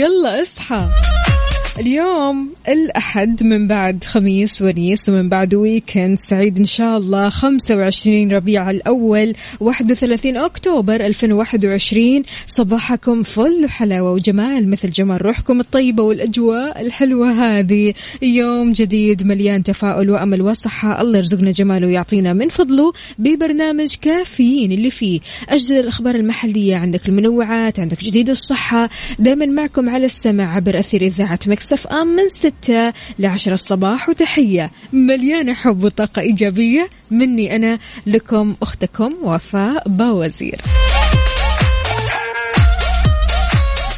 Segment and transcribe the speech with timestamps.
[0.00, 1.09] ويلا اصحى.
[1.80, 7.28] اليوم الأحد من بعد خميس ونيس ومن بعد ويكند سعيد إن شاء الله.
[7.28, 14.12] 25 ربيع الأول 31 أكتوبر 2021 صباحكم فل وحلاوة.
[14.12, 17.94] وجمال مثل جمال روحكم الطيبة والأجواء الحلوة هذه.
[18.22, 21.00] يوم جديد مليان تفاؤل وأمل وصحة.
[21.00, 26.76] الله يرزقنا جماله ويعطينا من فضله ببرنامج كافيين اللي فيه أجدد الأخبار المحلية.
[26.76, 28.90] عندك المنوعات عندك جديد الصحة.
[29.18, 31.38] دائما معكم على السمع عبر أثير إذاعة
[31.72, 34.70] مكسف أم من ستة لعشرة الصباح وتحية.
[34.92, 40.60] مليانة حب وطاقة إيجابية مني أنا لكم أختكم وفاء باوزير.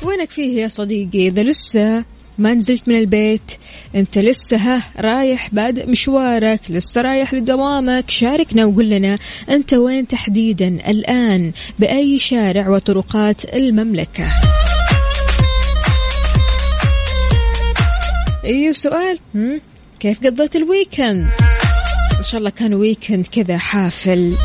[0.02, 2.04] وينك فيه يا صديقي؟ إذا لسه
[2.38, 3.52] ما نزلت من البيت
[3.94, 9.18] أنت لسه ها رايح بادئ مشوارك لسه رايح لدوامك شاركنا وقول لنا
[9.50, 14.32] أنت وين تحديدا الآن بأي شارع وطرقات المملكة.
[18.44, 19.18] أيوه سؤال؟
[20.00, 21.28] كيف قضيت ال weekend
[22.18, 24.36] إن شاء الله كان weekend كذا حافل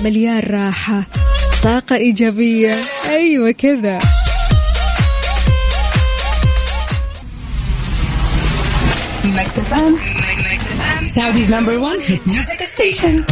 [0.00, 1.06] مليان راحة
[1.62, 2.74] طاقة إيجابية
[3.08, 3.98] أيوه كذا.
[11.14, 13.24] Saudi's number one hit music station.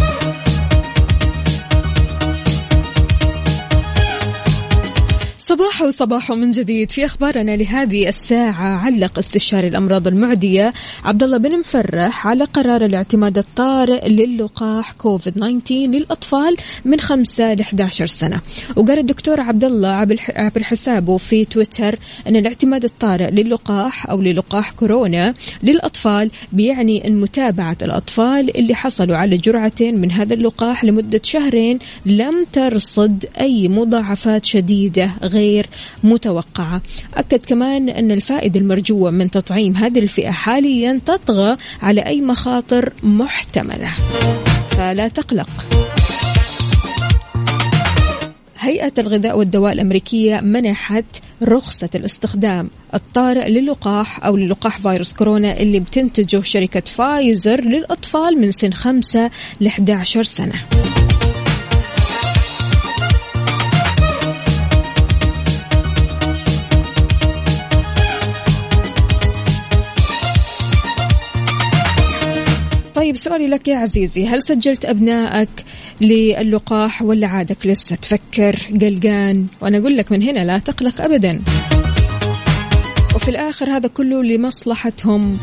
[5.44, 8.78] صباح وصباح من جديد في أخبارنا لهذه الساعة.
[8.78, 10.72] علق استشاري الأمراض المعدية
[11.04, 17.60] عبد الله بن مفرح على قرار الاعتماد الطارئ للقاح كوفيد 19 للأطفال من 5 ل
[17.60, 18.40] 11 سنة.
[18.76, 25.34] وقال الدكتور عبد الله عبر حسابه في تويتر إن الاعتماد الطارئ للقاح أو للقاح كورونا
[25.62, 32.46] للأطفال بيعني إن متابعة الأطفال اللي حصلوا على جرعتين من هذا اللقاح لمدة شهرين لم
[32.52, 35.41] ترصد أي مضاعفات شديدة غير
[36.04, 36.82] متوقعة.
[37.14, 43.90] أكد كمان أن الفائدة المرجوة من تطعيم هذه الفئة حاليا تطغى على أي مخاطر محتملة.
[44.70, 45.50] فلا تقلق.
[48.58, 51.04] هيئة الغذاء والدواء الأمريكية منحت
[51.42, 58.72] رخصة الاستخدام الطارئ للقاح أو للقاح فيروس كورونا اللي بتنتجه شركة فايزر للأطفال من سن
[58.72, 59.30] 5
[59.60, 60.62] ل 11 سنة.
[73.02, 74.26] طيب سؤالي لك يا عزيزي.
[74.26, 75.48] هل سجلت أبنائك
[76.00, 79.46] للقاح ولا عادك لسه؟ تفكر قلقان.
[79.60, 81.42] وأنا أقول لك من هنا لا تقلق أبدا.
[83.14, 85.38] وفي الآخر هذا كله لمصلحتهم.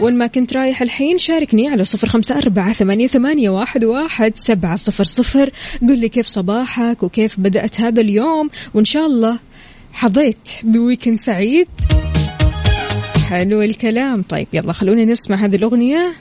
[0.00, 4.76] وين ما كنت رايح الحين شاركني على صفر خمسة أربعة ثمانية, ثمانية واحد, واحد سبعة
[4.76, 5.50] صفر صفر.
[5.88, 8.50] قل لي كيف صباحك وكيف بدأت هذا اليوم.
[8.74, 9.38] وإن شاء الله
[9.92, 11.68] حظيت بويكند سعيد.
[13.30, 14.22] حلو الكلام.
[14.22, 16.12] طيب يلا خلونا نسمع هذه الأغنية.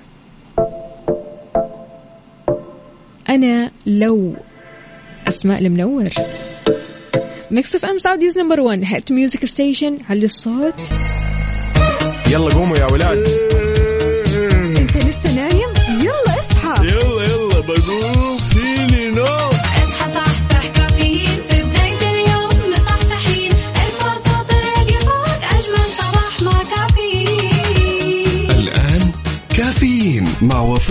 [3.30, 4.34] أنا لو
[5.28, 6.10] أسماء المنور.
[7.52, 10.74] Mix FM Saudi's number 1 hit music station على الصوت؟
[12.32, 13.49] يلا قوموا يا ولاد.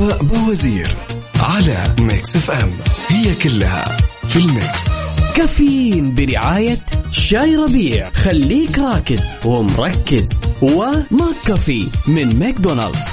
[0.01, 0.89] وفاء بوزير
[1.41, 2.73] على Mix FM
[3.09, 3.85] هي كلها
[4.29, 4.85] في ال mix.
[5.37, 6.79] كافيين برعاية
[7.11, 8.11] شاي ربيع.
[8.11, 10.29] خليك راكز ومركز.
[10.63, 13.07] و McCafé من ماكدونالدز.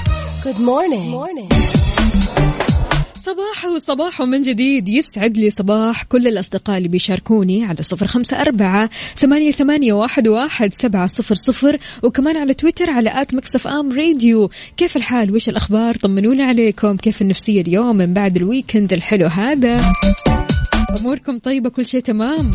[3.35, 4.89] صباح وصباح من جديد.
[4.89, 10.73] يسعد لي صباح كل الأصدقاء اللي بيشاركوني على صفر خمسة أربعة ثمانية, ثمانية واحد, واحد
[10.73, 14.49] سبعة صفر صفر وكمان على تويتر على at Mix FM Radio.
[14.77, 16.97] كيف الحال؟ وش الأخبار؟ طمنونا عليكم.
[16.97, 19.81] كيف النفسية اليوم من بعد ال weekend الحلو هذا؟
[20.99, 22.51] أموركم طيبة كل شيء تمام؟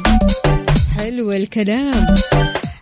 [0.97, 2.07] حلو الكلام.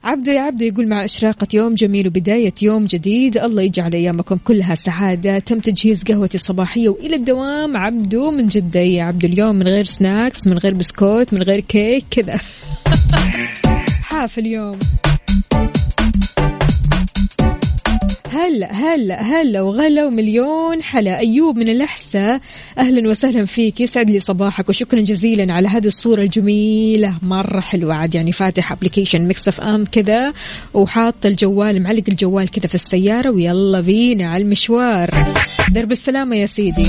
[0.05, 4.75] عبدو يا عبدو يقول مع إشراقة يوم جميل وبداية يوم جديد الله يجعل أيامكم كلها
[4.75, 9.85] سعادة تم تجهيز قهوتي الصباحية وإلى الدوام عبدو من جدة يا عبدو اليوم من غير
[9.85, 12.41] snacks من غير بسكوت من غير كيك كذا.
[14.09, 14.79] حافل اليوم.
[18.31, 21.19] هلا هلا هلا وغلا ومليون حلا.
[21.19, 22.41] أيوب من الأحساء.
[22.79, 23.81] أهلا وسهلا فيك.
[23.81, 27.15] يسعد لي صباحك وشكرا جزيلا على هذه الصورة الجميلة.
[27.23, 27.95] مرة حلوة.
[27.95, 30.33] عاد يعني فاتح application Mix FM كذا
[30.75, 35.11] وحاط الجوال معلق الجوال كذا في السيارة ويلا بينا على المشوار.
[35.73, 36.87] درب السلامة يا سيدي.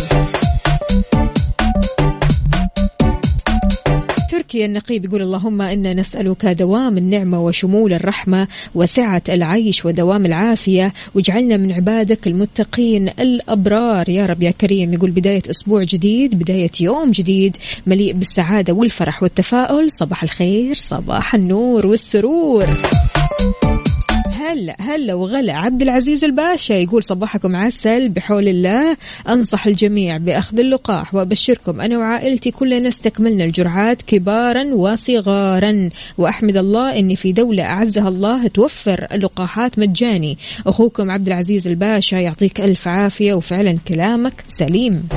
[4.49, 11.57] تركي النقيب يقول اللهم إنا نسألك دوام النعمة وشمول الرحمة وسعة العيش ودوام العافية واجعلنا
[11.57, 14.09] من عبادك المتقين الأبرار.
[14.09, 17.57] يا رب يا كريم يقول بداية أسبوع جديد بداية يوم جديد
[17.87, 19.91] مليء بالسعادة والفرح والتفاؤل.
[19.91, 22.67] صباح الخير صباح النور والسرور.
[24.39, 28.97] هلا هلا وغلا عبد العزيز الباشا يقول صباحكم عسل بحول الله
[29.29, 35.89] أنصح الجميع بأخذ اللقاح وأبشركم أنا وعائلتي كلنا استكملنا الجرعات كبارا وصغارا.
[36.17, 40.37] وأحمد الله إني في دولة أعزها الله توفر اللقاحات مجاني.
[40.67, 45.07] أخوكم عبد العزيز الباشا يعطيك ألف عافية وفعلا كلامك سليم.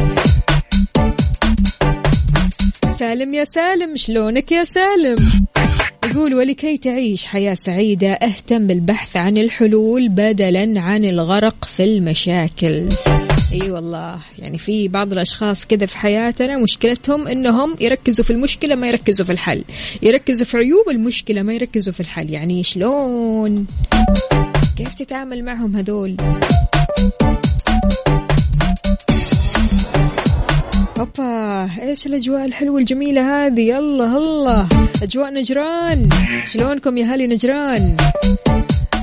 [2.98, 5.16] سالم يا سالم شلونك يا سالم؟
[6.12, 8.12] يقول ولكي تعيش حياة سعيدة.
[8.12, 12.88] أهتم بالبحث عن الحلول بدلا عن الغرق في المشاكل.
[13.52, 18.74] إي أيوة والله يعني في بعض الأشخاص كذا في حياتنا مشكلتهم إنهم يركزوا في المشكلة
[18.74, 19.64] ما يركزوا في الحل.
[20.02, 22.30] يركزوا في عيوب المشكلة ما يركزوا في الحل.
[22.30, 23.66] يعني شلون؟
[24.76, 26.16] كيف تتعامل معهم هذول؟
[31.02, 34.69] اوبا إيش الأجواء الحلوة الجميلة هذه؟ يلا الله
[35.02, 36.08] أجواء نجران.
[36.46, 37.96] شلونكم يا هالي نجران؟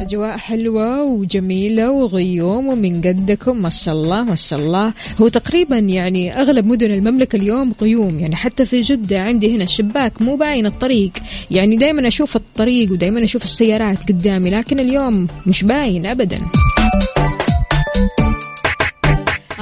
[0.02, 4.94] أجواء حلوة وجميلة وغيوم ومن قدكم ما شاء الله ما شاء الله.
[5.22, 8.20] هو تقريبا يعني أغلب مدن المملكة اليوم غيوم.
[8.20, 11.12] يعني حتى في جدة عندي هنا الشباك مو باين الطريق.
[11.52, 16.40] يعني دايما أشوف الطريق ودايما أشوف السيارات قدامي لكن اليوم مش باين أبدا.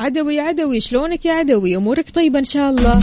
[0.08, 3.00] عدوي عدوي شلونك يا عدوي؟ أمورك طيبة إن شاء الله.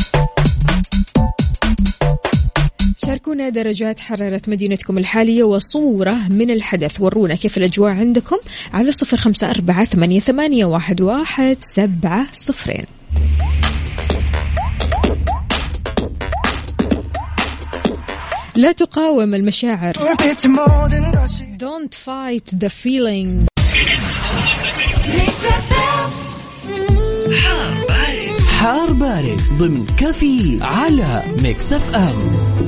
[3.07, 7.01] شاركونا درجات حرارة مدينتكم الحالية وصورة من الحدث.
[7.01, 8.37] ورونا كيف الأجواء عندكم؟
[8.73, 12.85] على صفر خمسة أربعة ثمانية, ثمانية واحد, واحد سبعة صفرين.
[18.57, 19.95] لا تقاوم المشاعر.
[21.59, 23.54] Don't fight the feeling.
[28.49, 29.41] حار بارد.
[29.59, 32.64] ضمن كافيين على Mix FM.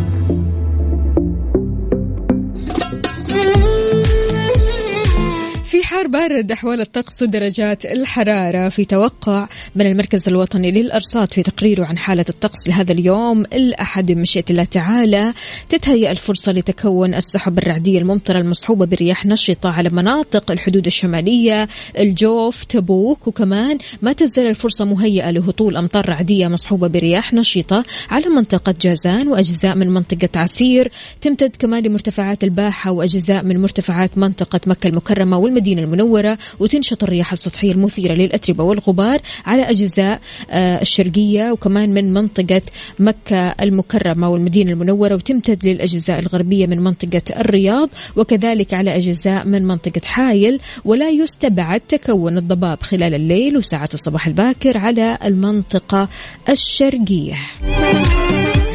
[5.97, 11.99] حار بارد أحوال الطقس ودرجات الحرارة في توقع من المركز الوطني للأرصاد في تقريره عن
[11.99, 13.41] حالة الطقس لهذا اليوم.
[13.41, 15.33] الأحد بمشيئة الله تعالى
[15.69, 23.27] تتهيأ الفرصة لتكون السحب الرعدية الممطرة المصحوبة برياح نشطة على مناطق الحدود الشمالية الجوف تبوك
[23.29, 29.77] وكمان ما تزال الفرصة مهيئة لهطول أمطار رعدية مصحوبة برياح نشطة على منطقة جازان وأجزاء
[29.77, 30.93] من منطقة عسير.
[31.21, 37.73] تمتد كمان لمرتفعات الباحة وأجزاء من مرتفعات منطقة مكة المكرمة والمدينة المنورة وتنشط الرياح السطحية
[37.73, 42.63] المثيرة للأتربة والغبار على أجزاء آه، الشرقية وكمان من منطقة
[42.99, 50.01] مكة المكرمة والمدينة المنورة وتمتد للأجزاء الغربية من منطقة الرياض وكذلك على أجزاء من منطقة
[50.05, 56.09] حايل ولا يستبعد تكون الضباب خلال الليل وساعات الصباح الباكر على المنطقة
[56.49, 57.37] الشرقية.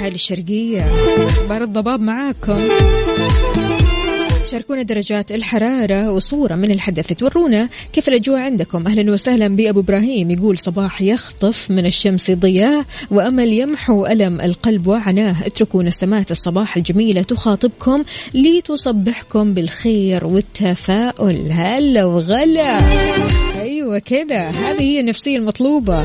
[0.01, 0.85] هذه الشرقية.
[1.27, 2.61] أخبار الضباب معاكم.
[4.43, 7.13] شاركونا درجات الحرارة وصورة من الحدث.
[7.13, 10.31] تورونا كيف الأجواء عندكم؟ أهلا وسهلا بأبو إبراهيم.
[10.31, 15.45] يقول صباح يخطف من الشمس ضياء وأمل يمحو ألم القلب وعناه.
[15.45, 21.51] اتركوا نسمات الصباح الجميلة تخاطبكم لتصبحكم بالخير والتفاؤل.
[21.51, 22.79] هلا وغلا.
[23.61, 26.03] أيوة كذا هذه هي النفسية المطلوبة.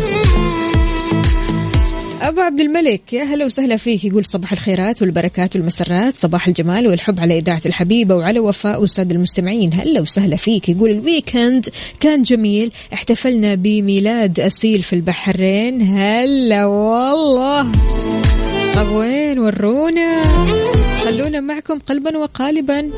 [2.23, 4.05] أبو عبد الملك يا هلا وسهلا فيك.
[4.05, 9.71] يقول صباح الخيرات والبركات والمسرات صباح الجمال والحب على إذاعة الحبيبة وعلى وفاء والسادة المستمعين.
[9.75, 10.69] هلا وسهلا فيك.
[10.69, 11.69] يقول الويكند
[12.01, 15.83] كان جميل احتفلنا بميلاد أسيل في البحرين.
[15.83, 17.73] هلا والله.
[18.75, 20.23] طب وين ورونا.
[21.05, 22.91] خلونا معكم قلبا وقالبا.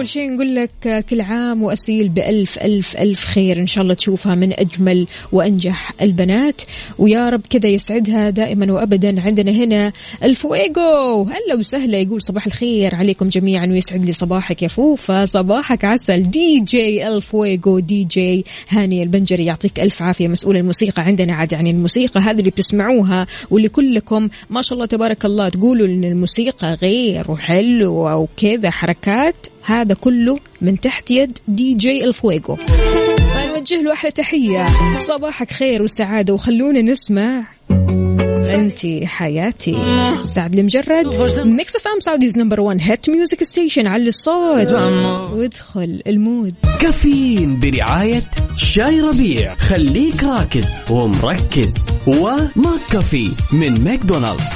[0.00, 3.58] أول شيء نقول لك كل عام وأسيل بألف ألف ألف خير.
[3.58, 6.62] إن شاء الله تشوفها من أجمل وأنجح البنات.
[6.98, 9.20] ويا رب كذا يسعدها دائما وأبدا.
[9.20, 9.92] عندنا هنا
[10.24, 11.98] الفويجو هلا وسهلا.
[11.98, 15.24] يقول صباح الخير عليكم جميعا ويسعد لي صباحك يا فوفا.
[15.24, 16.22] صباحك عسل.
[16.22, 20.28] دي جي الفويجو دي جي هاني البنجري يعطيك ألف عافية.
[20.28, 21.52] مسؤول الموسيقى عندنا عاد.
[21.52, 26.74] يعني الموسيقى هذه اللي بتسمعوها واللي كلكم ما شاء الله تبارك الله تقولوا إن الموسيقى
[26.74, 29.46] غير وحلوة وكذا حركات.
[29.62, 32.56] هذا كله من تحت يد دي جي الفويجو
[33.34, 34.66] فنوجه له أحلى تحية.
[34.98, 37.44] صباحك خير وسعادة وخلونا نسمع
[38.54, 39.76] أنت حياتي.
[40.20, 41.06] سعد المجرد
[41.46, 44.70] Mix FM Saudi's number 1 hit music station على الصوت.
[45.32, 46.54] وادخل ال mood.
[46.80, 48.22] كافيين برعاية
[48.56, 49.54] شاي ربيع.
[49.54, 51.86] خليك راكز ومركز.
[52.06, 54.52] و McCafé من ماكدونالدز.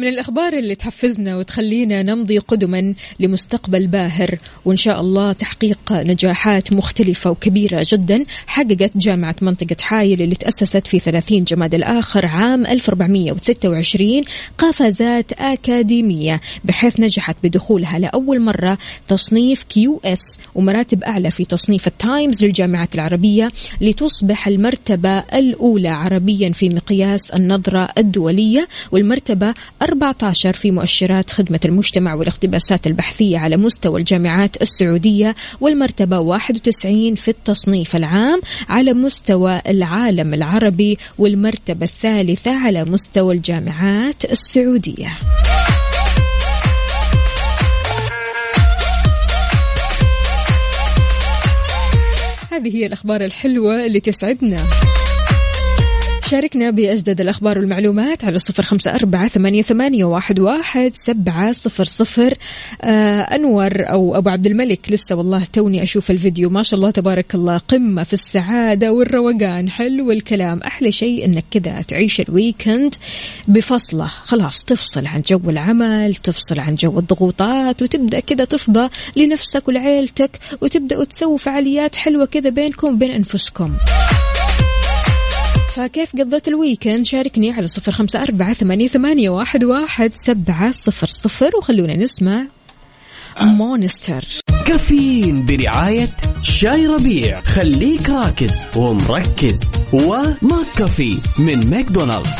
[0.00, 7.30] من الأخبار اللي تحفزنا وتخلينا نمضي قدما لمستقبل باهر وإن شاء الله تحقيق نجاحات مختلفة
[7.30, 14.22] وكبيرة جدا حققت جامعة منطقة حايل اللي تأسست في 30 جماد الآخر عام 1426
[14.58, 18.78] قفزات أكاديمية بحيث نجحت بدخولها لأول مرة
[19.08, 27.30] تصنيف QS ومراتب أعلى في تصنيف التايمز للجامعات العربية لتصبح المرتبة الأولى عربيا في مقياس
[27.30, 29.54] النظرة الدولية والمرتبة
[29.90, 37.96] 14 في مؤشرات خدمة المجتمع والاقتباسات البحثية على مستوى الجامعات السعودية والمرتبة 91 في التصنيف
[37.96, 45.18] العام على مستوى العالم العربي والمرتبة الثالثة على مستوى الجامعات السعودية.
[52.52, 54.89] هذه هي الأخبار الحلوة اللي تسعدنا
[56.30, 62.34] شاركنا بأجدد الأخبار والمعلومات على صفر خمسة أربعة ثمانية, ثمانية واحد, واحد سبعة صفر صفر.
[62.82, 66.50] آه أنور أو أبو عبد الملك لسه والله توني أشوف الفيديو.
[66.50, 67.58] ما شاء الله تبارك الله.
[67.58, 69.70] قمة في السعادة والروقان.
[69.70, 70.60] حلو الكلام.
[70.60, 72.94] أحلى شيء أنك كذا تعيش ال weekend
[73.48, 74.06] بفصلة.
[74.06, 81.04] خلاص تفصل عن جو العمل تفصل عن جو الضغوطات وتبدأ كذا تفضى لنفسك ولعيلتك وتبدأوا
[81.04, 83.72] تسووا فعاليات حلوة كذا بينكم وبين أنفسكم.
[85.80, 91.06] فكيف قضيت ال weekend؟ شاركني على صفر خمسة أربعة ثمانية, ثمانية واحد, واحد سبعة صفر
[91.06, 91.56] صفر.
[91.56, 92.46] وخلونا نسمع
[93.40, 94.24] Monster.
[94.66, 96.08] كافيين برعاية
[96.42, 97.40] شاي ربيع.
[97.40, 99.72] خليك راكز ومركز.
[99.92, 102.38] و McCafé من ماكدونالدز.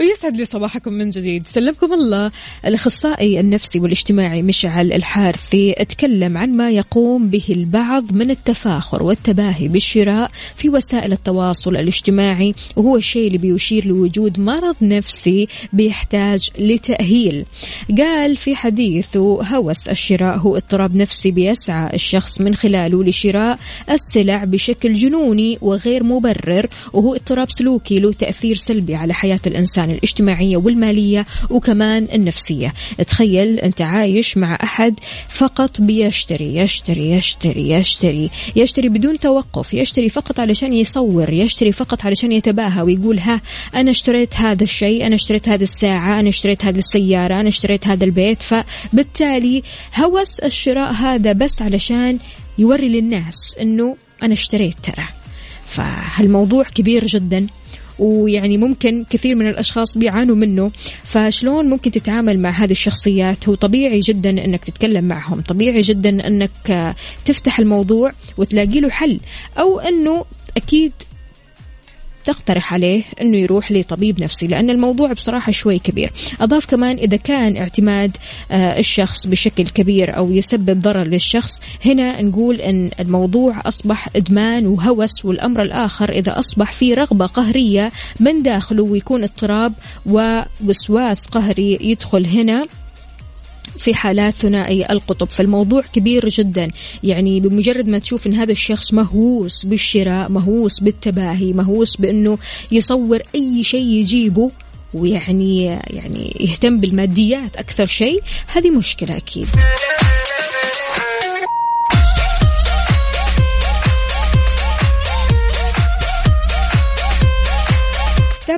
[0.00, 1.46] ويسعد لي صباحكم من جديد.
[1.46, 2.30] سلمكم الله.
[2.66, 10.30] الأخصائي النفسي والاجتماعي مشعل الحارثي اتكلم عن ما يقوم به البعض من التفاخر والتباهي بالشراء
[10.56, 12.54] في وسائل التواصل الاجتماعي.
[12.76, 17.44] وهو الشيء اللي بيشير لوجود مرض نفسي بيحتاج لتأهيل.
[17.98, 23.58] قال في حديثه هوس الشراء هو اضطراب نفسي بيسعى الشخص من خلاله لشراء
[23.90, 26.66] السلع بشكل جنوني وغير مبرر.
[26.92, 29.89] وهو اضطراب سلوكي له تأثير سلبي على حياة الإنسان.
[29.90, 32.74] الاجتماعية والمالية وكمان النفسية.
[33.06, 38.30] تخيل أنت عايش مع أحد فقط بيشتري يشتري يشتري يشتري.
[38.56, 43.40] يشتري بدون توقف يشتري فقط علشان يصور يشتري فقط علشان يتباهى ويقول ها
[43.74, 48.04] أنا اشتريت هذا الشيء أنا اشتريت هذه الساعة أنا اشتريت هذه السيارة أنا اشتريت هذا
[48.04, 48.42] البيت.
[48.42, 49.62] فبالتالي
[49.98, 52.18] هوس الشراء هذا بس علشان
[52.58, 55.04] يوري للناس أنه أنا اشتريت ترى.
[55.66, 57.46] فهالموضوع كبير جدا.
[58.00, 60.70] ويعني ممكن كثير من الأشخاص بيعانوا منه.
[61.04, 65.40] فشلون ممكن تتعامل مع هذه الشخصيات؟ هو طبيعي جدا إنك تتكلم معهم.
[65.40, 69.20] طبيعي جدا إنك تفتح الموضوع وتلاقي له حل.
[69.58, 70.24] أو إنه
[70.56, 70.92] أكيد
[72.24, 76.10] تقترح عليه إنه يروح لطبيب نفسي لأن الموضوع بصراحة شوي كبير.
[76.40, 78.16] أضاف كمان إذا كان اعتماد
[78.50, 85.24] آه، الشخص بشكل كبير أو يسبب ضرر للشخص هنا نقول إن الموضوع أصبح إدمان وهوس
[85.24, 89.72] والأمر الآخر إذا أصبح في رغبة قهرية من داخله ويكون اضطراب
[90.06, 92.66] ووسواس قهري يدخل هنا.
[93.78, 95.28] في حالات ثنائي القطب.
[95.28, 96.68] فالموضوع كبير جدا.
[97.02, 102.38] يعني بمجرد ما تشوف إن هذا الشخص مهووس بالشراء مهووس بالتباهي مهووس بإنه
[102.72, 104.50] يصور أي شيء يجيبه
[104.94, 109.48] ويعني يعني يهتم بالماديات أكثر شيء هذه مشكلة أكيد.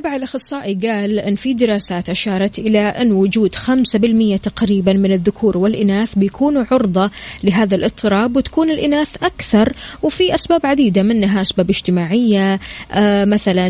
[0.03, 6.15] تابع الأخصائي قال أن في دراسات أشارت إلى أن وجود 5% تقريبا من الذكور والإناث
[6.15, 7.11] بيكونوا عرضة
[7.43, 12.59] لهذا الاضطراب وتكون الإناث أكثر وفي أسباب عديدة منها أسباب اجتماعية
[12.91, 13.69] آه مثلا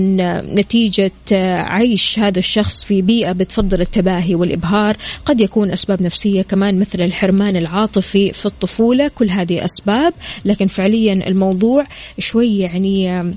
[0.60, 6.80] نتيجة آه عيش هذا الشخص في بيئة بتفضل التباهي والإبهار قد يكون أسباب نفسية كمان
[6.80, 10.14] مثل الحرمان العاطفي في الطفولة كل هذه أسباب.
[10.46, 11.84] لكن فعليا الموضوع
[12.20, 13.34] شوي يعني آه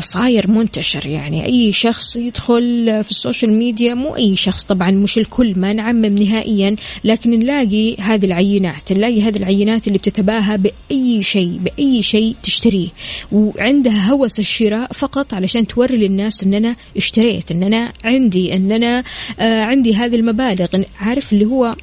[0.00, 1.06] صاير منتشر.
[1.06, 5.72] يعني أي شخص يدخل في ال social media مو أي شخص طبعا مش الكل ما
[5.72, 12.34] نعمم نهائيا لكن نلاقي هذه العينات نلاقي هذه العينات اللي بتتباهى بأي شيء بأي شيء
[12.42, 12.88] تشتريه.
[13.32, 19.04] وعندها هوس الشراء فقط علشان توري للناس أن أنا اشتريت أن أنا عندي أن أنا
[19.40, 20.66] آه عندي هذه المبالغ.
[21.00, 21.76] عارف اللي هو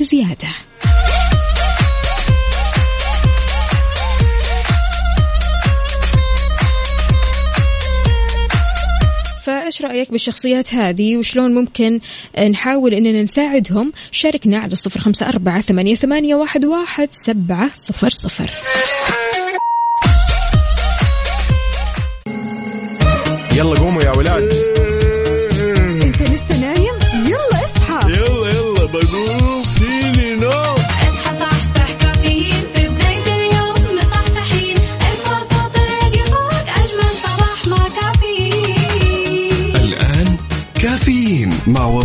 [0.00, 0.69] بزيادة.
[9.50, 12.00] فايش رأيك بالشخصيات هذه؟ وشلون ممكن
[12.50, 18.50] نحاول إننا نساعدهم؟ شاركنا على صفر خمسة أربعة ثمانية, ثمانية واحد, واحد سبعة صفر صفر.
[23.56, 24.54] يلا قوموا يا ولاد.
[26.04, 26.94] إنت لسه نايم؟
[27.26, 28.10] يلا اصحى.
[28.10, 29.62] يلا يلا بقوم.
[29.62, 30.69] فيني نوم.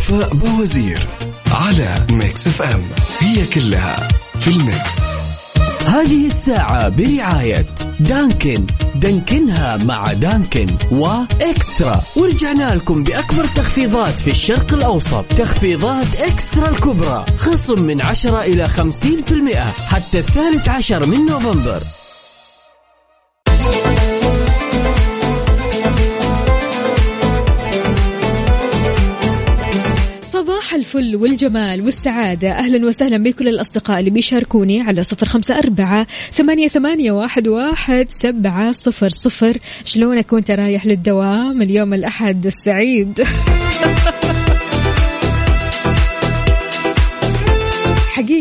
[0.10, 1.08] وفاء بوزير
[1.52, 2.82] على Mix FM.
[3.20, 3.96] هي كلها
[4.40, 5.00] في ال Mix.
[5.86, 7.66] هذه الساعة برعاية
[8.00, 8.66] Dunkin.
[8.96, 12.02] دانكنها مع Dunkin و eXtra.
[12.16, 15.26] ورجعنا لكم بأكبر تخفيضات في الشرق الأوسط.
[15.26, 17.26] تخفيضات eXtra الكبرى.
[17.38, 19.56] خصم من 10 إلى 50%
[19.88, 21.82] حتى الثالث عشر من نوفمبر.
[30.76, 32.52] الفل والجمال والسعادة.
[32.52, 38.72] أهلا وسهلا بكل الأصدقاء اللي بيشاركوني على صفر خمسة أربعة ثمانية, ثمانية واحد, واحد سبعة
[38.72, 39.58] صفر صفر.
[39.84, 43.22] شلونك وأنت رايح للدوام اليوم الأحد السعيد؟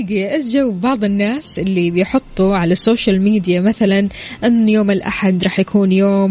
[0.04, 4.08] حقيقي جو بعض الناس اللي بيحطوا على ال social media مثلا
[4.44, 6.30] إن يوم الأحد راح يكون يوم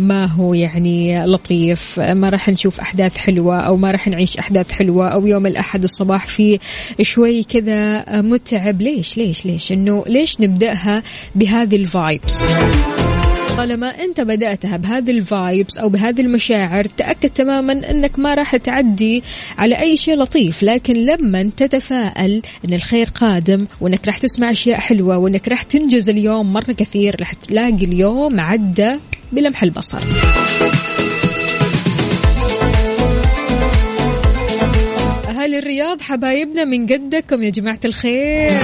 [0.00, 5.08] ما هو يعني لطيف ما راح نشوف أحداث حلوة أو ما راح نعيش أحداث حلوة
[5.08, 6.58] أو يوم الأحد الصباح فيه
[7.02, 8.82] شوي كذا متعب.
[8.82, 11.02] ليش؟ ليش؟ ليش؟ إنه ليش نبدأها
[11.34, 12.44] بهذه ال vibes
[13.60, 19.22] طالما انت بدأتها بهذه ال vibes أو بهذه المشاعر تأكد تماما أنك ما راح تعدي
[19.58, 20.62] على أي شيء لطيف.
[20.62, 26.52] لكن لما تتفائل أن الخير قادم وأنك راح تسمع أشياء حلوة وأنك راح تنجز اليوم
[26.52, 28.96] مرة كثير راح تلاقي اليوم عدى
[29.32, 29.98] بلمح البصر.
[35.28, 38.58] أهالي الرياض حبايبنا من قدكم يا جماعة الخير.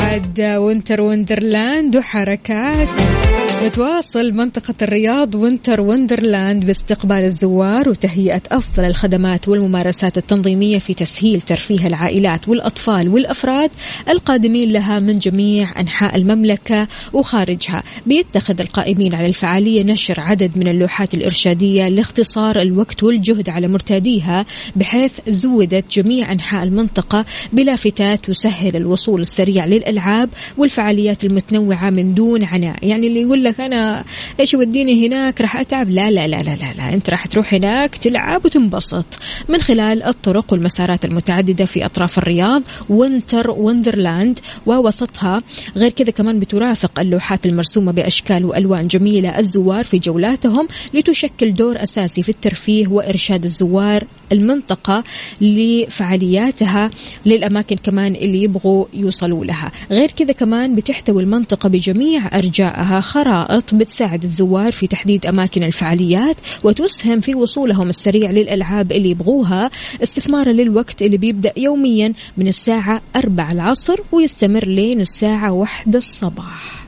[0.00, 3.19] عاد Winter Wonderland وحركات.
[3.64, 11.86] تواصل منطقة الرياض Winter Wonderland باستقبال الزوار وتهيئة أفضل الخدمات والممارسات التنظيمية في تسهيل ترفيه
[11.86, 13.70] العائلات والأطفال والأفراد
[14.08, 17.82] القادمين لها من جميع أنحاء المملكة وخارجها.
[18.06, 24.46] بيتخذ القائمين على الفعالية نشر عدد من اللوحات الإرشادية لاختصار الوقت والجهد على مرتاديها
[24.76, 32.76] بحيث زودت جميع أنحاء المنطقة بلافتات تسهل الوصول السريع للألعاب والفعاليات المتنوعة من دون عناء.
[32.82, 34.04] يعني اللي يقول لك أنا.
[34.40, 35.90] إيش يوديني هناك؟ راح أتعب.
[35.90, 36.94] لا لا لا لا لا, لا.
[36.94, 39.18] أنت راح تروح هناك تلعب وتنبسط.
[39.48, 45.42] من خلال الطرق والمسارات المتعددة في أطراف الرياض Winter Wonderland ووسطها.
[45.76, 49.38] غير كذا كمان بترافق اللوحات المرسومة بأشكال وألوان جميلة.
[49.38, 55.04] الزوار في جولاتهم لتشكل دور أساسي في الترفيه وإرشاد الزوار المنطقة
[55.40, 56.90] لفعالياتها.
[57.26, 59.72] للأماكن كمان اللي يبغوا يوصلوا لها.
[59.90, 63.00] غير كذا كمان بتحتوي المنطقة بجميع أرجائها.
[63.00, 63.39] خرائط
[63.74, 69.70] بتساعد الزوار في تحديد أماكن الفعاليات وتسهم في وصولهم السريع للألعاب اللي يبغوها
[70.02, 76.86] استثمارا للوقت اللي بيبدأ يوميا من الساعة 4 العصر ويستمر لين الساعة 1 الصباح.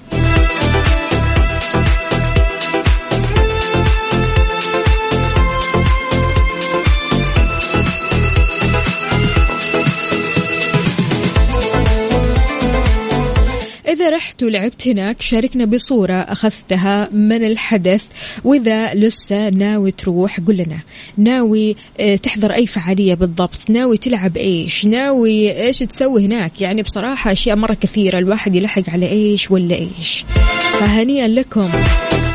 [13.92, 18.04] إذا رحت ولعبت هناك شاركنا بصورة أخذتها من الحدث.
[18.44, 20.78] وإذا لسه ناوي تروح قل لنا.
[21.16, 27.32] ناوي آه، تحضر أي فعالية بالضبط؟ ناوي تلعب إيش؟ ناوي إيش تسوي هناك؟ يعني بصراحة
[27.32, 28.18] أشياء مرة كثيرة.
[28.18, 30.24] الواحد يلحق على إيش ولا إيش.
[30.80, 31.70] فهنيئا لكم.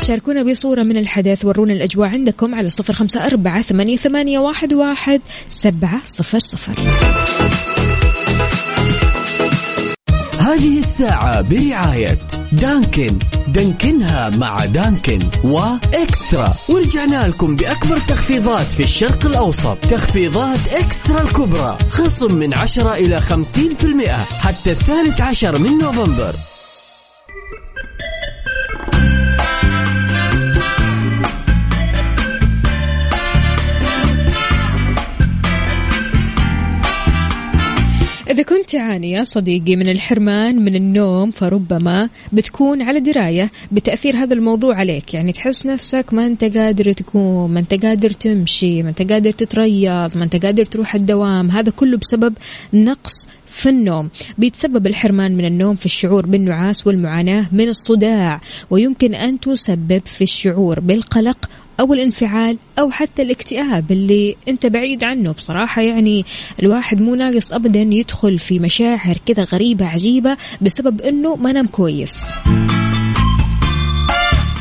[0.06, 1.44] شاركونا بصورة من الحدث.
[1.44, 6.74] ورونا الأجواء عندكم على صفر خمسة أربعة ثمانية, واحد سبعة صفر صفر.
[10.48, 12.18] هذه الساعة برعاية
[12.52, 13.18] دانكن.
[13.48, 16.54] دانكنها مع دانكن وإكسترا.
[16.68, 19.76] ورجعنا لكم بأكبر تخفيضات في الشرق الأوسط.
[19.76, 21.78] تخفيضات إكسترا الكبرى.
[21.88, 26.34] خصم من 10 إلى 50% حتى الثالث عشر من نوفمبر.
[38.30, 44.34] إذا كنت تعاني يا صديقي من الحرمان من النوم فربما بتكون على دراية بتأثير هذا
[44.34, 45.14] الموضوع عليك.
[45.14, 50.16] يعني تحس نفسك ما أنت قادر تقوم ما أنت قادر تمشي ما أنت قادر تتريض
[50.16, 51.50] ما أنت قادر تروح الدوام.
[51.50, 52.34] هذا كله بسبب
[52.74, 54.10] نقص في النوم.
[54.38, 60.80] بيتسبب الحرمان من النوم في الشعور بالنعاس والمعاناة من الصداع ويمكن أن تسبب في الشعور
[60.80, 65.32] بالقلق أو الانفعال أو حتى الاكتئاب اللي أنت بعيد عنه.
[65.32, 66.24] بصراحة يعني
[66.62, 72.28] الواحد مو ناقص أبدا يدخل في مشاعر كذا غريبة عجيبة بسبب أنه ما نام كويس.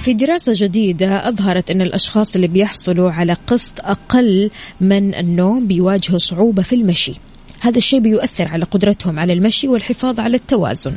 [0.02, 4.50] في دراسة جديدة أظهرت أن الأشخاص اللي بيحصلوا على قسط أقل
[4.82, 7.14] من النوم بيواجهوا صعوبة في المشي.
[7.60, 10.94] هذا الشيء بيؤثر على قدرتهم على المشي والحفاظ على التوازن.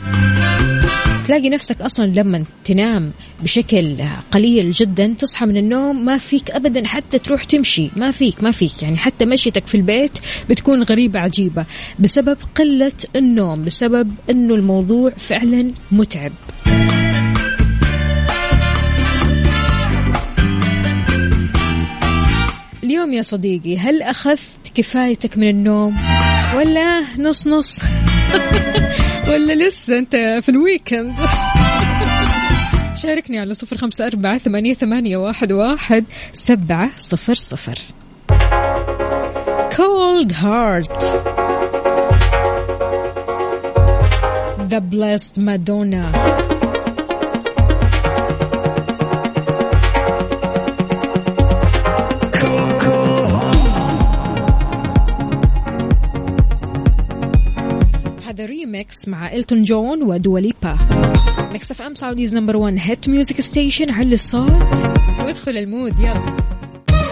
[1.31, 3.13] تلاقي نفسك أصلا لما تنام
[3.43, 3.97] بشكل
[4.31, 7.91] قليل جدا تصحى من النوم ما فيك ابدا حتى تروح تمشي.
[7.97, 8.83] ما فيك ما فيك.
[8.83, 10.19] يعني حتى مشيتك في البيت
[10.51, 11.65] بتكون غريبة عجيبة
[11.99, 16.33] بسبب قلة النوم بسبب إنه الموضوع فعلا متعب.
[22.85, 25.97] اليوم يا صديقي هل أخذت كفايتك من النوم؟
[26.57, 27.81] ولا نص نص؟
[29.31, 31.15] ولا لسه انت في الويكند؟
[33.03, 37.79] شاركني على صفر خمسة أربعة ثمانية, ثمانية واحد, واحد سبعة صفر صفر.
[39.71, 41.01] Cold Heart.
[44.71, 46.50] The Blessed Madonna.
[58.71, 60.79] ريميكس مع إلتون جون ودوليبا
[61.53, 64.51] Mix FM Saudi's number 1 hit music station علي الصوت.
[65.25, 66.37] وادخل ال mood يلا.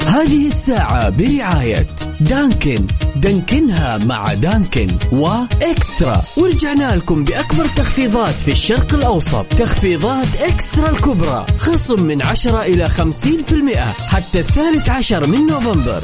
[0.07, 1.87] هذه الساعة برعاية
[2.21, 2.87] Dunkin.
[3.17, 6.23] دانكنها مع Dunkin و eXtra.
[6.37, 9.47] ورجعنا لكم بأكبر تخفيضات في الشرق الأوسط.
[9.47, 11.47] تخفيضات eXtra الكبرى.
[11.57, 16.03] خصم من 10 إلى 50% حتى الثالث عشر من نوفمبر.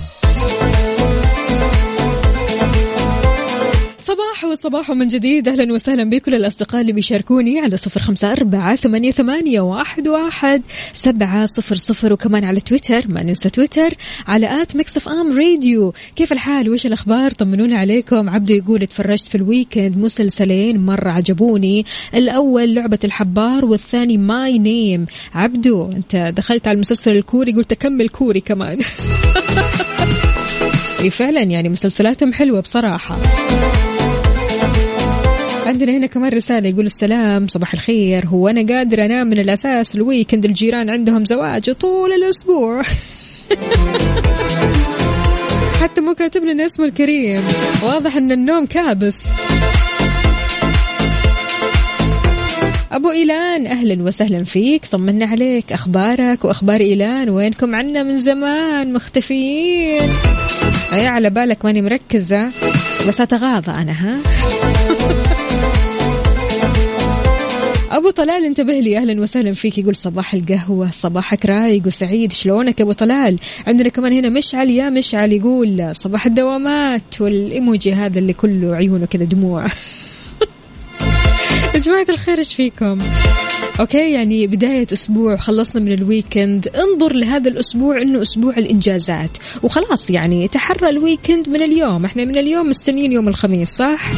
[4.45, 5.49] صباح وصباح من جديد.
[5.49, 11.47] أهلا وسهلا بكل الأصدقاء اللي بيشاركوني على صفر خمسة أربعة ثمانية, ثمانية واحد, واحد سبعة
[11.47, 12.13] صفر صفر.
[12.13, 13.95] وكمان على تويتر ما ننسى تويتر
[14.27, 15.93] على at Mix FM Radio.
[16.17, 18.31] كيف الحال؟ وإيش الأخبار؟ طمنونا عليكم.
[18.31, 21.87] عبدو يقول اتفرجت في ال weekend مسلسلين مرة عجبوني.
[22.15, 28.41] الأول لعبة الحبار والثاني My Name عبدو أنت دخلت على المسلسل الكوري قلت أكمل كوري
[28.41, 28.81] كمان.
[31.11, 33.17] فعلا يعني مسلسلاتهم حلوة بصراحة.
[35.67, 38.27] عندنا هنا كمان رسالة يقول السلام صباح الخير.
[38.27, 42.83] هو أنا قادر أنام من الأساس الويكند الجيران عندهم زواج طول الأسبوع.
[45.83, 47.43] حتى مو كاتب لنا اسمه الكريم.
[47.83, 49.27] واضح أن النوم كابس.
[52.93, 55.73] أبو إيلان أهلا وسهلا فيك طمنا عليك.
[55.73, 60.11] أخبارك وأخبار إيلان وينكم عنا من زمان مختفيين.
[60.93, 62.51] أي على بالك ماني مركزة
[63.09, 64.19] بس أتغاضى أنا ها؟
[67.95, 68.99] أبو طلال انتبه لي.
[68.99, 69.79] أهلا وسهلا فيك.
[69.79, 72.33] يقول صباح القهوة صباحك رايق وسعيد.
[72.33, 74.71] شلونك أبو طلال؟ عندنا كمان هنا مشعل.
[74.71, 79.67] يا مشعل يقول صباح الدوامات والإيموجي هذا اللي كله عيونه كذا دموع.
[81.75, 82.99] يا جماعة الخير إيش فيكم؟
[83.81, 86.69] okay يعني بداية أسبوع خلصنا من ال weekend.
[86.69, 89.39] انظر لهذا الأسبوع إنه أسبوع الإنجازات.
[89.63, 92.05] وخلاص يعني تحرى ال weekend من اليوم.
[92.05, 94.11] إحنا من اليوم مستنيين يوم الخميس صح؟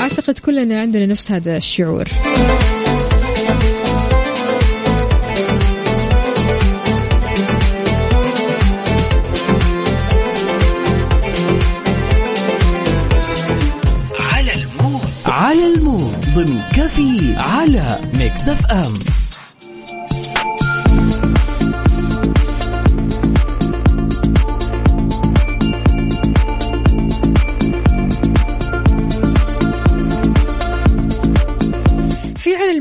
[0.00, 2.08] أعتقد كلنا عندنا نفس هذا الشعور.
[15.26, 16.10] على ال mood.
[16.34, 19.19] ضمن كفي على Mix FM.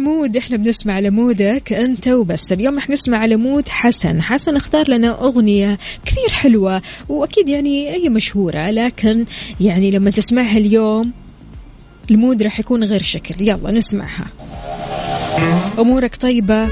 [0.09, 2.51] mood إحنا بنسمع على mood ك أنت وبس.
[2.51, 4.21] اليوم رح نسمع على mood حسن.
[4.21, 9.25] حسن اختار لنا أغنية كثير حلوة وأكيد يعني هي مشهورة لكن
[9.61, 11.11] يعني لما تسمعها اليوم
[12.11, 13.35] ال mood رح يكون غير شكل.
[13.41, 14.25] يلا نسمعها.
[15.79, 16.67] أمورك طيبة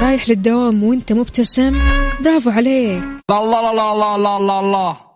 [0.00, 1.72] رايح للدوام وأنت مبتسم.
[2.20, 3.02] برافو عليك.
[3.30, 5.11] الله الله الله الله الله الله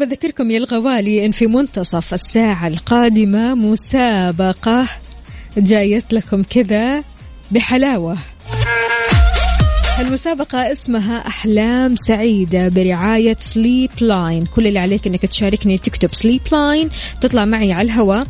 [0.00, 4.88] أحب أذكركم يا الغوالي أن في منتصف الساعة القادمة مسابقة.
[5.56, 7.04] جايت لكم كذا
[7.50, 8.16] بحلاوة.
[10.00, 16.90] المسابقة اسمها أحلام سعيدة برعاية Sleep Line كل اللي عليك أنك تشاركني تكتب Sleep Line
[17.20, 18.26] تطلع معي على الهواء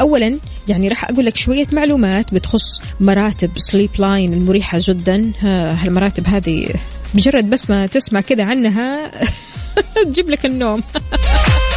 [0.00, 5.32] أولا يعني راح أقول لك شوية معلومات بتخص مراتب Sleep Line المريحة جدا.
[5.40, 6.68] ها، هالمراتب هذه
[7.14, 9.10] مجرد بس ما تسمع كذا عنها
[10.04, 10.82] تجيب لك النوم.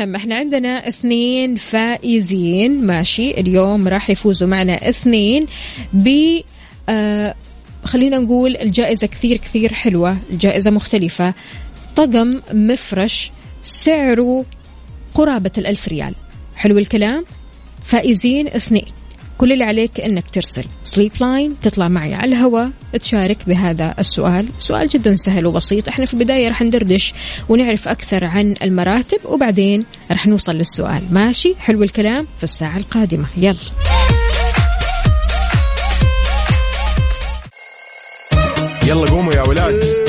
[0.00, 5.46] المهم إحنا عندنا اثنين فائزين ماشي؟ اليوم راح يفوزوا معنا اثنين
[5.92, 6.38] ب
[6.88, 7.34] آه
[7.84, 11.34] خلينا نقول الجائزة كثير كثير حلوة الجائزة مختلفة.
[11.96, 13.32] طقم مفرش
[13.62, 14.44] سعره
[15.14, 16.14] قرابة الألف ريال.
[16.56, 17.24] حلو الكلام؟
[17.84, 18.99] فائزين اثنين.
[19.40, 20.64] كل اللي عليك إنك ترسل.
[20.82, 24.46] سليب لاين تطلع معي على الهواء تشارك بهذا السؤال.
[24.58, 25.88] سؤال جدا سهل وبسيط.
[25.88, 27.14] إحنا في البداية راح ندردش
[27.48, 31.02] ونعرف أكثر عن المراتب وبعدين راح نوصل للسؤال.
[31.10, 32.26] ماشي؟ حلو الكلام.
[32.38, 33.26] في الساعة القادمة.
[33.36, 33.54] يلا.
[38.86, 39.99] يلا قوموا يا ولاد.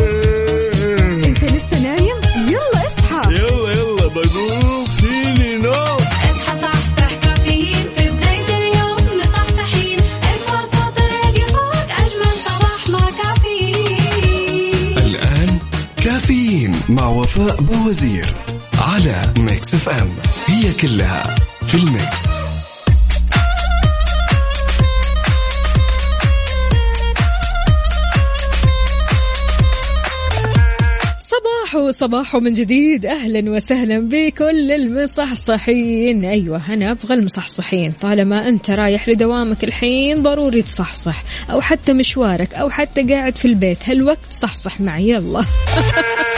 [17.32, 18.34] وفاء بوزير
[18.78, 20.10] على Mix FM.
[20.48, 21.24] هي كلها
[21.68, 22.26] في ال Mix.
[31.22, 33.06] صباح صباح من جديد.
[33.06, 36.26] أهلا وسهلا بكل المصحصحين.
[36.26, 37.92] أيوه أنا أبغى المصحصحين.
[37.92, 41.24] طالما أنت رايح لدوامك الحين ضروري تصحصح.
[41.52, 43.90] أو حتى مشوارك أو حتى قاعد في البيت.
[43.90, 45.46] هالوقت صحصح معي يلا.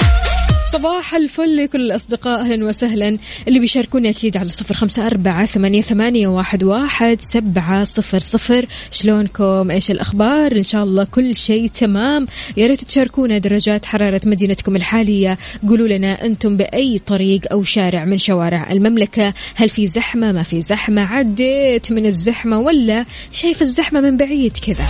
[0.73, 3.17] صباح الفل لكل الأصدقاء أهلا وسهلا.
[3.47, 8.65] اللي بيشاركوني أكيد على صفر خمسة أربعة ثمانية, ثمانية واحد, واحد سبعة صفر صفر.
[8.91, 12.25] شلونكم؟ إيش الأخبار؟ إن شاء الله كل شيء تمام.
[12.57, 15.37] يا ريت تشاركونا درجات حرارة مدينتكم الحالية.
[15.69, 19.33] قولوا لنا أنتم بأي طريق أو شارع من شوارع المملكة.
[19.55, 21.01] هل في زحمة؟ ما في زحمة.
[21.01, 24.85] عديت من الزحمة ولا شايف الزحمة من بعيد كذا؟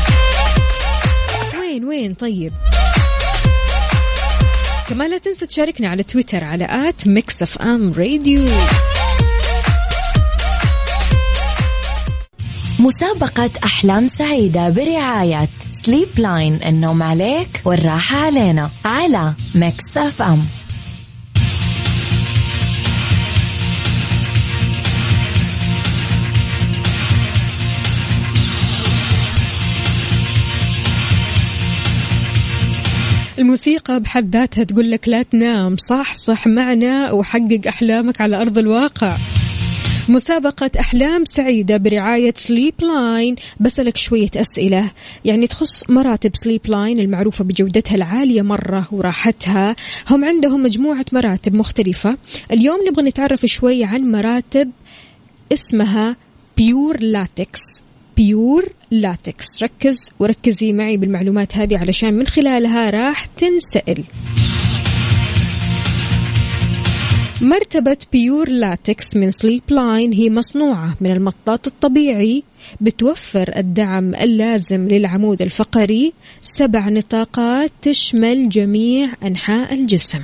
[1.60, 2.52] وين وين طيب؟
[4.90, 8.46] كمان لا تنسى تشاركنا على تويتر على at Mix FM Radio.
[12.80, 20.46] مسابقة أحلام سعيدة برعاية Sleep Line النوم عليك والراحة علينا على Mix FM.
[33.40, 35.78] الموسيقى بحد ذاتها تقول لك لا تنام.
[35.78, 39.18] صح صح معنا وحقق أحلامك على أرض الواقع.
[40.10, 44.92] مسابقة أحلام سعيدة برعاية Sleep Line بسألك شوية أسئلة.
[45.26, 49.76] يعني تخص مراتب Sleep Line المعروفة بجودتها العالية مرة وراحتها.
[50.10, 52.18] هم عندهم مجموعة مراتب مختلفة.
[52.52, 54.72] اليوم نبغى نتعرف شوي عن مراتب
[55.54, 56.16] اسمها
[56.58, 57.84] Pure Latex
[58.18, 59.48] Pure Latex.
[59.64, 64.04] ركز وركزي معي بالمعلومات هذه علشان من خلالها راح تنسأل.
[67.42, 72.44] مرتبة Pure Latex من Sleep Line هي مصنوعة من المطاط الطبيعي
[72.82, 76.14] بتوفر الدعم اللازم للعمود الفقري.
[76.42, 80.22] سبع نطاقات تشمل جميع أنحاء الجسم.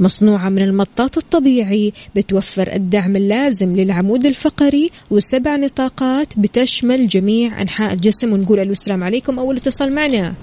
[0.00, 8.32] مصنوعة من المطاط الطبيعي بتوفر الدعم اللازم للعمود الفقري وسبع نطاقات بتشمل جميع أنحاء الجسم.
[8.32, 9.38] ونقول ألو السلام عليكم.
[9.38, 10.34] أول اتصال معنا.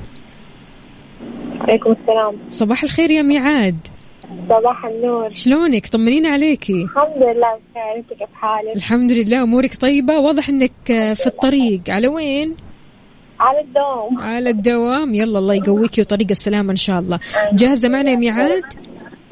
[1.61, 2.35] عليكم السلام.
[2.49, 3.77] صباح الخير يا ميعاد.
[4.49, 5.33] صباح النور.
[5.33, 6.83] شلونك؟ طمنينا عليكي.
[6.83, 7.97] الحمد لله بخير.
[7.97, 11.81] انت كيف حالك؟ الحمد لله أمورك طيبة؟ واضح إنك في الطريق.
[11.89, 12.55] على وين؟
[13.39, 14.19] على الدوام.
[14.19, 15.15] على الدوام.
[15.15, 17.19] يلا الله يقويكي وطريق السلامة إن شاء الله.
[17.53, 18.63] جاهزة معنا يا ميعاد؟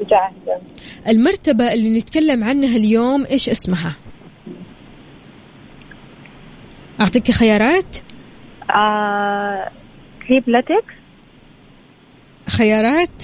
[0.00, 0.60] جاهزة
[1.08, 3.94] المرتبة اللي نتكلم عنها اليوم إيش اسمها؟
[7.00, 7.96] أعطيك خيارات؟
[8.70, 9.70] آه...
[10.28, 10.94] Pure Latex.
[12.48, 13.22] خيارات؟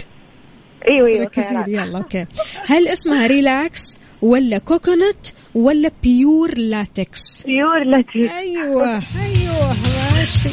[0.90, 1.64] أيوه أيوه.
[1.66, 2.26] لي يلا okay.
[2.66, 8.34] هل اسمها Relax ولا Coconut ولا Pure Latex؟ Pure Latex.
[8.34, 9.76] أيوه أيوه
[10.16, 10.48] ماشي.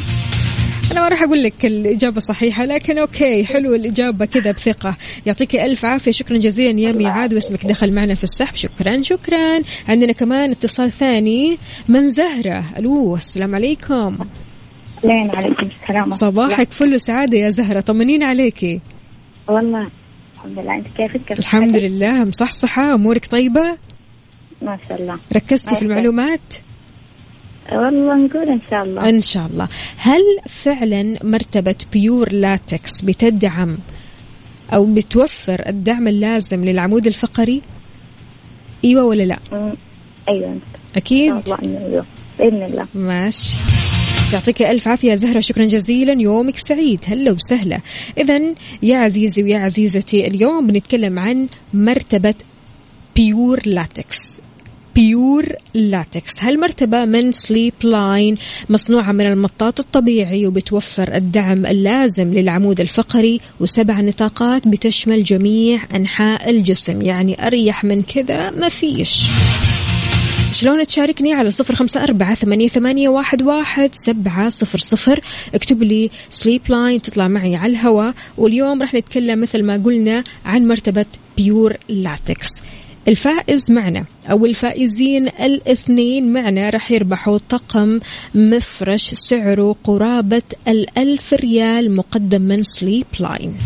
[0.92, 4.96] أنا ما راح أقول لك الإجابة صحيحة لكن okay حلو الإجابة كذا بثقة.
[5.26, 8.56] يعطيك ألف عافية شكرا جزيلا يا ميعاد واسمك دخل معنا في السحب.
[8.56, 9.60] شكرا شكرا.
[9.88, 12.64] عندنا كمان اتصال ثاني من زهرة.
[12.78, 14.18] ألو السلام عليكم.
[15.04, 16.10] لين عليكم السلام.
[16.10, 18.80] صباحك فل وسعادة يا زهرة طمنين عليكي
[19.48, 19.86] والله
[20.34, 20.74] الحمد لله.
[20.74, 23.76] أنت كيفك؟ كيف الحمد؟ لله مصحصحة أمورك طيبة؟
[24.62, 25.18] ما شاء الله.
[25.36, 26.40] ركزتي في المعلومات؟
[27.72, 29.08] والله نقول إن شاء الله.
[29.08, 29.68] إن شاء الله.
[29.96, 33.78] هل فعلا مرتبة بيور لاتكس بتدعم
[34.74, 37.62] أو بتوفر الدعم اللازم للعمود الفقري؟
[38.84, 39.38] إيوه ولا لا.
[40.28, 40.58] أيوه.
[40.96, 41.32] أكيد.
[41.32, 42.04] الله أيوه
[42.38, 42.86] بإذن الله.
[42.94, 43.56] ماشي.
[44.32, 46.12] يعطيك ألف عافية زهرة شكرا جزيلا.
[46.12, 47.00] يومك سعيد.
[47.06, 47.80] هلا وسهلا.
[48.18, 48.40] إذا
[48.82, 52.34] يا عزيزي ويا عزيزتي اليوم بنتكلم عن مرتبة
[53.16, 54.40] Pure Latex.
[55.00, 56.44] Pure Latex.
[56.44, 58.36] هالمرتبة من Sleep Line
[58.68, 67.02] مصنوعة من المطاط الطبيعي وبتوفر الدعم اللازم للعمود الفقري وسبع نطاقات بتشمل جميع أنحاء الجسم
[67.02, 69.22] يعني أريح من كذا ما فيش.
[70.52, 75.20] شلون تشاركني على صفر خمسة أربعة ثمانية, ثمانية واحد, واحد سبعة صفر صفر؟
[75.54, 78.14] اكتب لي Sleep Line تطلع معي على الهواء.
[78.38, 82.48] واليوم راح نتكلم مثل ما قلنا عن مرتبة Pure Latex.
[83.10, 84.04] الفائز معنا.
[84.30, 88.00] أو الفائزين الاثنين معنا راح يربحوا طقم
[88.34, 93.56] مفرش سعره قرابة الألف ريال مقدم من Sleep Line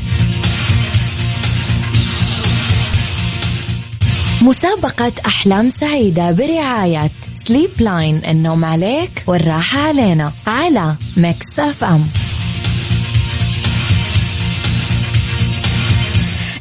[4.43, 10.33] مسابقة أحلام سعيدة برعاية Sleep Line النوم عليك والراحة علينا.
[10.47, 12.05] على Mix FM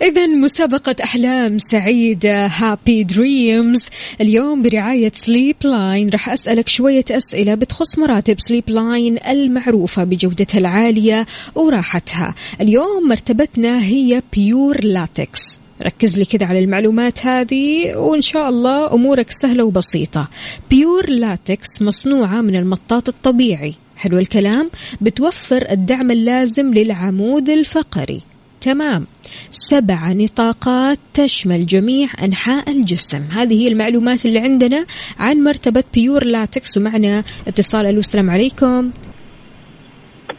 [0.04, 3.90] إذا مسابقة أحلام سعيدة happy dreams
[4.22, 11.26] اليوم برعاية Sleep Line راح أسألك شوية أسئلة بتخص مراتب Sleep Line المعروفة بجودتها العالية
[11.56, 12.36] وراحتها.
[12.62, 19.32] اليوم مرتبتنا هي Pure Latex ركز لي كذا على المعلومات هذه وإن شاء الله أمورك
[19.32, 20.30] سهلة وبسيطة.
[20.70, 23.74] Pure Latex مصنوعة من المطاط الطبيعي.
[23.96, 24.70] حلو الكلام؟
[25.02, 28.22] بتوفر الدعم اللازم للعمود الفقري.
[28.62, 29.08] تمام.
[29.52, 33.22] سبع نطاقات تشمل جميع أنحاء الجسم.
[33.32, 34.86] هذه هي المعلومات اللي عندنا
[35.20, 37.86] عن مرتبة Pure Latex ومعنا اتصال.
[37.86, 38.92] ألو السلام عليكم.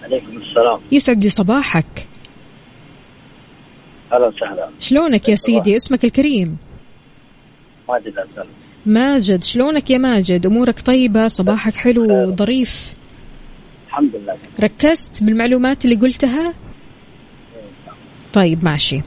[0.02, 0.80] عليكم السلام.
[0.92, 2.06] يسعد لي صباحك.
[4.12, 4.70] أهلا وسهلا.
[4.80, 6.56] شلونك يا سيدي؟ اسمك الكريم.
[7.88, 8.46] ماجد اسال
[8.86, 12.94] ماجد شلونك يا ماجد؟ أمورك طيبة؟ صباحك حلو؟ وظريف
[13.88, 14.36] الحمد لله.
[14.60, 16.54] ركزت بالمعلومات اللي قلتها؟
[18.34, 19.02] طيب ماشي.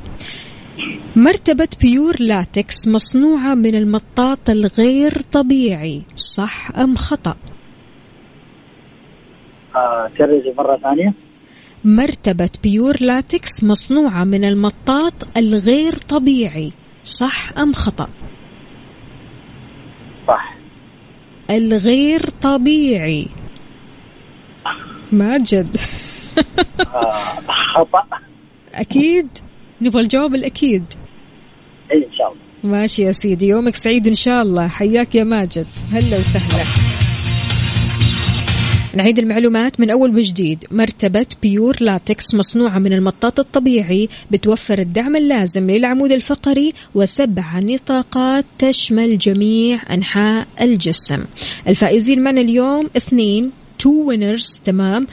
[1.15, 7.35] مرتبة Pure Latex مصنوعة من المطاط الغير طبيعي صح أم خطأ؟
[9.75, 11.13] آه كرري مرة ثانية.
[11.85, 16.71] مرتبة Pure Latex مصنوعة من المطاط الغير طبيعي
[17.03, 18.09] صح أم خطأ؟
[20.27, 20.55] صح.
[21.49, 23.27] الغير طبيعي.
[25.11, 25.77] ماجد.
[26.79, 27.13] آه
[27.75, 28.03] خطأ.
[28.77, 29.27] أكيد؟
[29.81, 30.83] نبغى الجواب الأكيد.
[31.91, 32.79] اي إن شاء الله.
[32.79, 34.67] ماشي يا سيدي يومك سعيد إن شاء الله.
[34.67, 35.65] حياك يا ماجد.
[35.91, 36.63] هلا وسهلا.
[38.93, 40.65] نعيد المعلومات من أول وجديد.
[40.71, 49.17] مرتبة بيور لاتكس مصنوعة من المطاط الطبيعي بتوفر الدعم اللازم للعمود الفقري وسبع نطاقات تشمل
[49.17, 51.25] جميع أنحاء الجسم.
[51.67, 55.07] الفائزين معنا اليوم اثنين two winners تمام.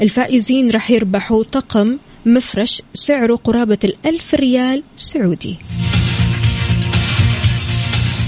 [0.00, 5.56] الفائزين راح يربحوا طقم مفرش سعره قرابة الألف ريال سعودي.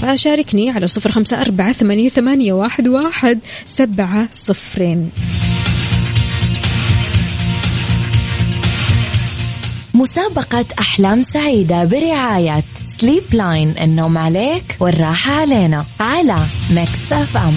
[0.01, 5.09] فشاركني على صفر خمسة أربعة ثمانية, ثمانية واحد, واحد سبعة صفرين.
[9.93, 15.85] مسابقة أحلام سعيدة برعاية Sleep Line النوم عليك والراحة علينا.
[15.99, 16.35] على
[16.71, 17.53] ميكس أف أم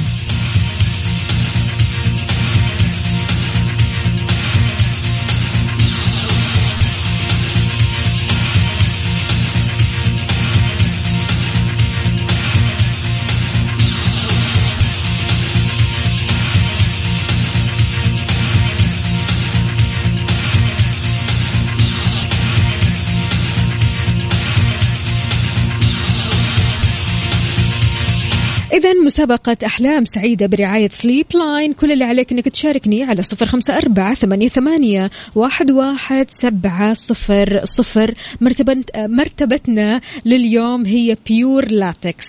[28.77, 33.77] إذا مسابقة أحلام سعيدة برعاية Sleep Line كل اللي عليك أنك تشاركني على صفر خمسة
[33.77, 38.15] أربعة ثمانية, ثمانية واحد, واحد سبعة صفر صفر.
[38.41, 42.25] مرتبة مرتبتنا لليوم هي Pure Latex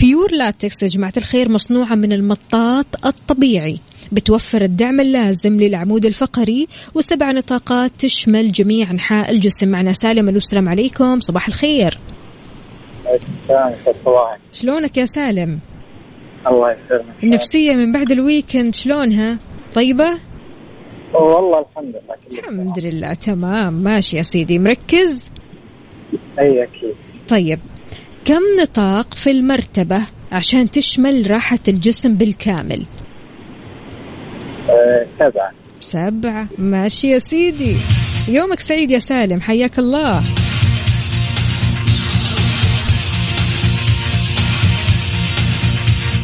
[0.00, 3.80] Pure Latex يا جماعة الخير مصنوعة من المطاط الطبيعي.
[4.12, 9.68] بتوفر الدعم اللازم للعمود الفقري وسبع نطاقات تشمل جميع أنحاء الجسم.
[9.68, 11.98] معنا سالم السلام عليكم صباح الخير.
[14.52, 15.58] شلونك يا سالم؟
[16.46, 17.04] الله يسلمك.
[17.22, 19.38] النفسية من بعد الويكند شلونها؟
[19.74, 20.18] طيبة؟
[21.14, 22.38] والله الحمد لله.
[22.38, 23.74] الحمد لله تمام.
[23.74, 25.30] ماشي يا سيدي مركز؟
[26.38, 26.94] أي أكيد.
[27.28, 27.58] طيب.
[28.24, 32.84] كم نطاق في المرتبة عشان تشمل راحة الجسم بالكامل؟
[34.70, 35.52] آه، سبعة.
[35.80, 36.46] سبعة.
[36.58, 37.76] ماشي يا سيدي.
[38.28, 40.22] يومك سعيد يا سالم حياك الله.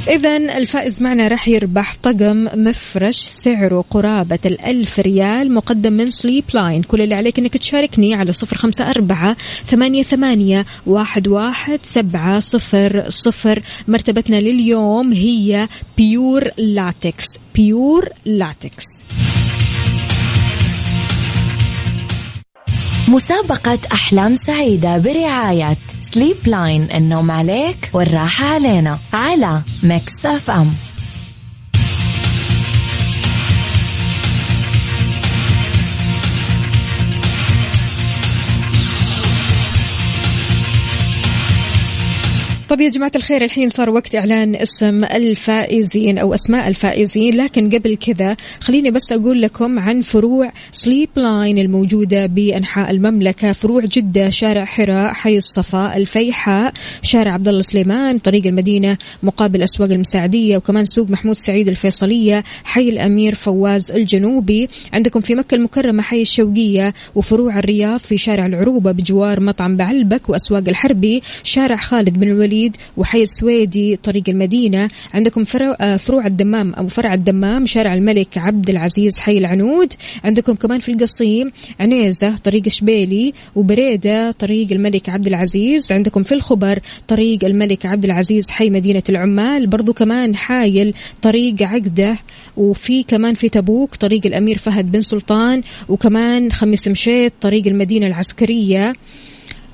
[0.09, 6.83] إذا الفائز معنا راح يربح طقم مفرش سعره قرابة الألف ريال مقدم من Sleep Line
[6.83, 9.37] كل اللي عليك إنك تشاركني على صفر خمسة أربعة
[9.67, 13.63] ثمانية, ثمانية واحد, واحد سبعة صفر صفر.
[13.89, 15.69] مرتبتنا لليوم هي
[15.99, 19.05] Pure Latex Pure Latex
[23.09, 30.75] مسابقة أحلام سعيدة برعاية Sleep Line النوم عليك والراحة علينا على Mix FM
[42.69, 47.97] طب يا جماعة الخير الحين صار وقت إعلان اسم الفائزين أو أسماء الفائزين لكن قبل
[47.97, 53.53] كذا خليني بس أقول لكم عن فروع Sleep Line الموجودة بأنحاء المملكة.
[53.53, 59.91] فروع جدة شارع حراء حي الصفاء الفيحاء شارع عبد الله سليمان طريق المدينة مقابل أسواق
[59.91, 64.69] المساعدية وكمان سوق محمود سعيد الفيصلية حي الأمير فواز الجنوبي.
[64.93, 70.69] عندكم في مكة المكرمة حي الشوقية وفروع الرياض في شارع العروبة بجوار مطعم بعلبك وأسواق
[70.69, 72.56] الحربي شارع خالد بن الوليد
[72.97, 74.89] وحي السويدي طريق المدينة.
[75.15, 75.45] عندكم
[75.81, 79.93] آه، فروع الدمام أو فرع الدمام شارع الملك عبد العزيز حي العنود.
[80.25, 85.93] عندكم كمان في القصيم عنيزة طريق شبيلي وبريدة طريق الملك عبد العزيز.
[85.93, 86.79] عندكم في الخبر
[87.09, 89.67] طريق الملك عبد العزيز حي مدينة العمال.
[89.67, 92.17] برضو كمان حايل طريق عقدة.
[92.57, 95.63] وفي كمان في تبوك طريق الأمير فهد بن سلطان.
[95.89, 98.93] وكمان خميس مشيط طريق المدينة العسكرية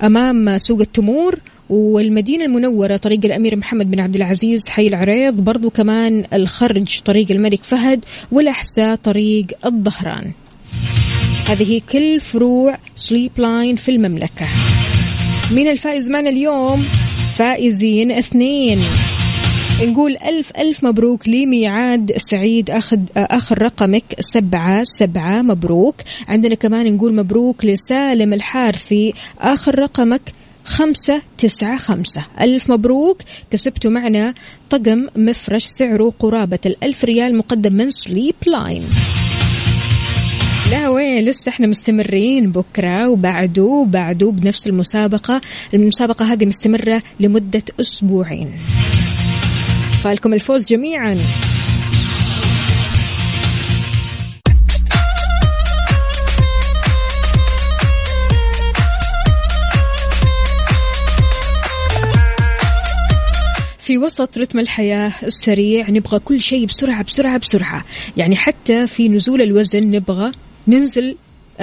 [0.02, 1.38] أمام سوق التمور.
[1.72, 7.64] والمدينة المنورة طريق الأمير محمد بن عبد العزيز حي العريض برضو كمان الخرج طريق الملك
[7.64, 10.32] فهد والأحساء طريق الظهران.
[11.48, 14.46] هذه كل فروع سليب لاين في المملكة.
[15.52, 16.82] مين الفائز معنا اليوم؟
[17.36, 18.78] فائزين اثنين.
[19.82, 22.70] نقول ألف ألف مبروك لميعاد سعيد.
[22.70, 25.94] أخذ آخر رقمك سبعة سبعة مبروك.
[26.28, 29.14] عندنا كمان نقول مبروك لسالم الحارثي.
[29.40, 30.32] آخر رقمك
[30.64, 32.24] خمسة تسعة خمسة.
[32.40, 33.18] ألف مبروك.
[33.50, 34.34] كسبتوا معنا
[34.70, 38.84] طقم مفرش سعره قرابة الألف ريال مقدم من سليب لاين
[40.72, 45.40] لا وين لسه إحنا مستمرين بكرة وبعده وبعده بنفس المسابقة.
[45.74, 48.50] المسابقة هذه مستمرة لمدة أسبوعين.
[50.02, 51.18] فالكم الفوز جميعا.
[63.82, 67.84] في وسط رتم الحياة السريع نبغى كل شيء بسرعة بسرعة بسرعة.
[68.16, 70.32] يعني حتى في نزول الوزن نبغى
[70.68, 71.16] ننزل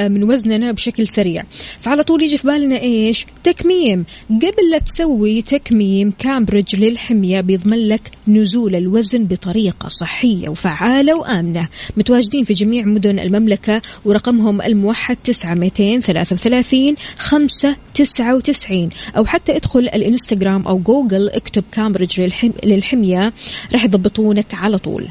[0.07, 1.43] من وزننا بشكل سريع.
[1.79, 4.05] فعلى طول يجي في بالنا إيش؟ تكميم.
[4.29, 11.67] قبل لا تسوي تكميم كامبريدج للحمية بيضمن لك نزول الوزن بطريقة صحية وفعالة وآمنة.
[11.97, 18.89] متواجدين في جميع مدن المملكة ورقمهم الموحد تسعة ميتين ثلاثة وثلاثين خمسة تسعة وتسعين.
[19.17, 22.51] أو حتى ادخل الإنستغرام أو جوجل اكتب كامبريدج للحم...
[22.63, 23.33] للحمية
[23.73, 25.07] راح يضبطونك على طول.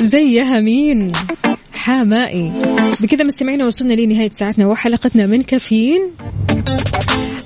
[0.00, 1.12] زيها مين
[1.72, 2.52] حمائي.
[3.00, 6.10] بكذا مستمعينا وصلنا لنهاية ساعتنا وحلقتنا من كافيين.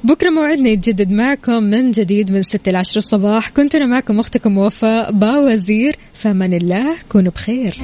[0.04, 3.48] بكرة موعدنا يتجدد معكم من جديد من 6 ل 10 الصباح.
[3.48, 5.96] كنت أنا معكم أختكم وفاء باوزير.
[6.14, 7.74] في أمان الله كونوا بخير.